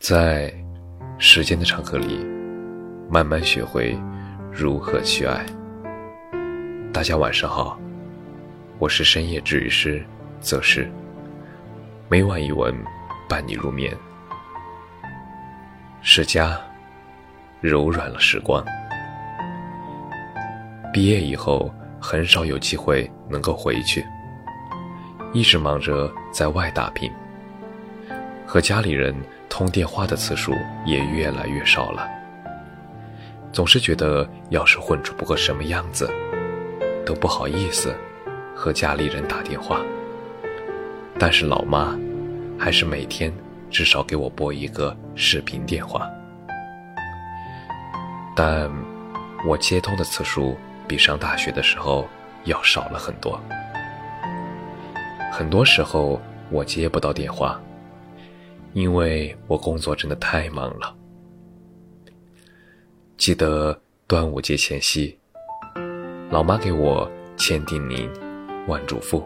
[0.00, 0.50] 在
[1.18, 2.24] 时间的长河里，
[3.10, 3.94] 慢慢学会
[4.50, 5.44] 如何去爱。
[6.90, 7.78] 大家晚上好，
[8.78, 10.02] 我是深夜治愈师
[10.40, 10.90] 则是，
[12.08, 12.74] 每晚一文
[13.28, 13.94] 伴你入眠。
[16.00, 16.58] 是家
[17.60, 18.64] 柔软了时光。
[20.94, 21.70] 毕业以后，
[22.00, 24.02] 很少有机会能够回去，
[25.34, 27.12] 一直忙着在外打拼，
[28.46, 29.14] 和家里人。
[29.50, 30.54] 通电话的次数
[30.86, 32.08] 也越来越少了，
[33.52, 36.08] 总是觉得要是混出不个什么样子，
[37.04, 37.94] 都不好意思
[38.54, 39.82] 和家里人打电话。
[41.18, 41.98] 但是老妈
[42.58, 43.30] 还是每天
[43.70, 46.08] 至少给我拨一个视频电话，
[48.34, 48.70] 但
[49.46, 50.56] 我接通的次数
[50.88, 52.08] 比上大学的时候
[52.44, 53.38] 要少了很多。
[55.30, 57.60] 很多时候我接不到电话。
[58.72, 60.96] 因为我工作真的太忙了。
[63.16, 65.18] 记得端午节前夕，
[66.30, 68.08] 老妈给我千叮咛
[68.68, 69.24] 万嘱咐，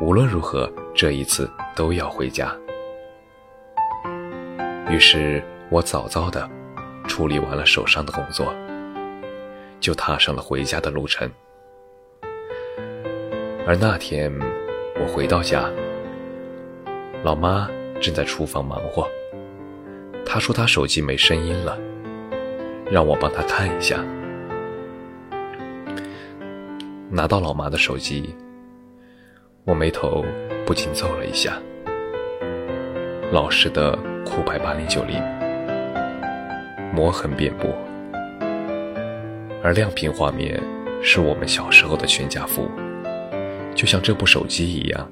[0.00, 2.54] 无论如何这一次都要回家。
[4.90, 6.48] 于是我早早的
[7.06, 8.54] 处理完了手上的工作，
[9.80, 11.30] 就踏上了回家的路程。
[13.66, 14.32] 而那天
[15.00, 15.70] 我回到家，
[17.22, 17.70] 老妈。
[18.00, 19.08] 正在厨房忙活，
[20.24, 21.78] 他说他手机没声音了，
[22.90, 24.04] 让我帮他看一下。
[27.10, 28.34] 拿到老妈的手机，
[29.64, 30.24] 我眉头
[30.66, 31.60] 不禁皱了一下。
[33.32, 35.20] 老式的酷派八零九零，
[36.92, 37.74] 磨痕遍布，
[39.62, 40.62] 而亮屏画面
[41.02, 42.68] 是我们小时候的全家福，
[43.74, 45.10] 就像这部手机一样，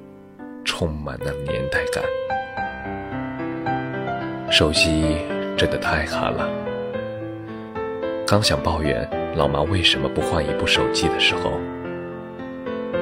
[0.63, 2.03] 充满了年代感。
[4.51, 5.17] 手机
[5.57, 6.47] 真的太卡了。
[8.25, 11.59] 刚想抱怨老妈为什么不换一部手机的时候，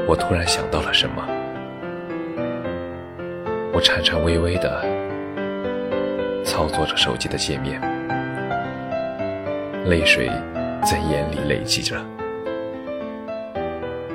[0.08, 1.24] 我突然想到了什么。
[3.72, 4.82] 我颤颤巍巍地
[6.44, 7.80] 操作着手机的界面，
[9.86, 10.30] 泪水
[10.84, 11.98] 在眼里累积着。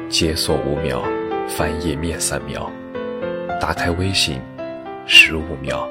[0.09, 1.03] 解锁五秒，
[1.49, 2.71] 翻页面三秒，
[3.61, 4.41] 打开微信
[5.06, 5.88] 十五秒。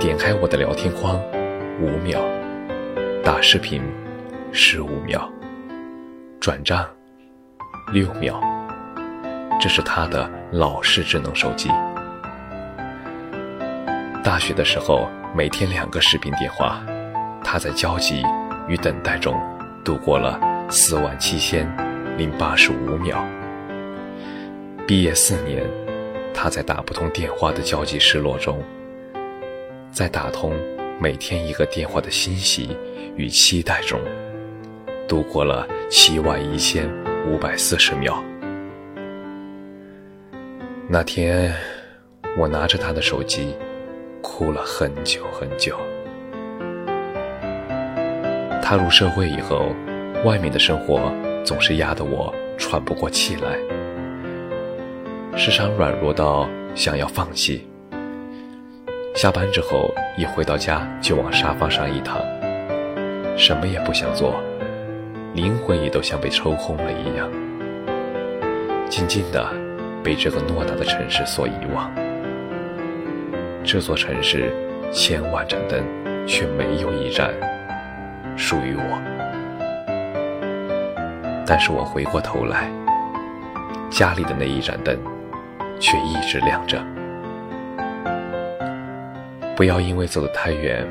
[0.00, 1.20] 点开我的聊天框，
[1.80, 2.20] 五秒；
[3.24, 3.82] 打视频，
[4.52, 5.28] 十五秒；
[6.38, 6.86] 转账，
[7.92, 8.40] 六秒。
[9.60, 11.68] 这是他的老式智能手机。
[14.22, 16.80] 大学的时候，每天两个视频电话，
[17.42, 18.22] 他在焦急
[18.68, 19.36] 与等待中
[19.84, 20.38] 度过了
[20.70, 21.68] 四万七千
[22.16, 23.26] 零八十五秒。
[24.86, 25.68] 毕业四年，
[26.32, 28.62] 他在打不通电话的焦急失落中。
[29.98, 30.52] 在打通
[31.00, 32.68] 每天一个电话的欣喜
[33.16, 33.98] 与期待中，
[35.08, 36.88] 度过了七万一千
[37.26, 38.22] 五百四十秒。
[40.88, 41.52] 那天，
[42.38, 43.56] 我拿着他的手机，
[44.22, 45.76] 哭了很久很久。
[48.62, 49.74] 踏入社会以后，
[50.24, 51.12] 外面的生活
[51.44, 53.58] 总是压得我喘不过气来，
[55.36, 57.67] 时常软弱到想要放弃。
[59.18, 62.22] 下班之后，一回到家就往沙发上一躺，
[63.36, 64.40] 什么也不想做，
[65.34, 67.28] 灵魂也都像被抽空了一样，
[68.88, 69.44] 静静的
[70.04, 71.90] 被这个偌大的城市所遗忘。
[73.64, 74.54] 这座城市
[74.92, 75.82] 千万盏灯，
[76.24, 77.34] 却没有一盏
[78.36, 79.02] 属于我。
[81.44, 82.70] 但是我回过头来，
[83.90, 84.96] 家里的那一盏灯，
[85.80, 86.80] 却一直亮着。
[89.58, 90.86] 不要因为走得太远，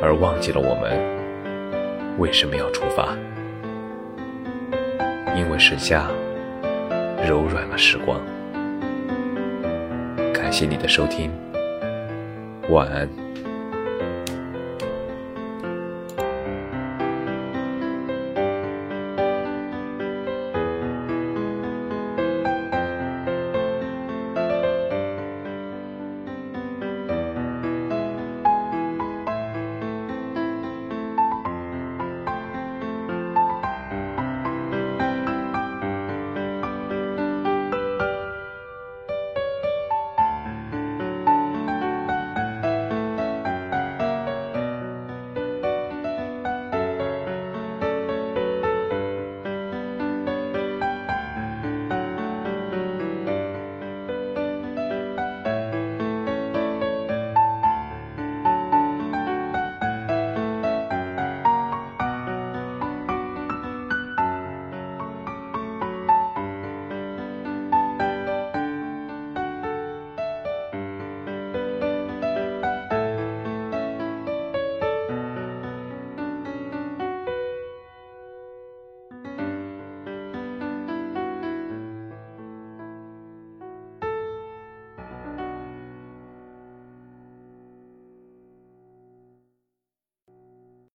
[0.00, 3.14] 而忘记了我们为什么要出发。
[5.36, 6.08] 因为是家
[7.28, 8.18] 柔软了时光。
[10.32, 11.30] 感谢你的收听，
[12.70, 13.06] 晚安。